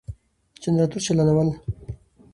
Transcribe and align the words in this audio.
جنراتور 0.63 1.01
چالانول، 1.05 1.29